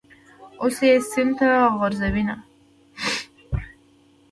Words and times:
اوس 0.61 0.77
یې 0.87 0.93
سین 1.11 1.29
ته 1.37 1.47
غورځوینه. 1.77 2.35